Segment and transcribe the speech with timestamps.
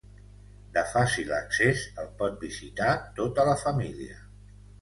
[0.77, 2.91] De fàcil accés, el pot visitar
[3.23, 4.21] tota la família.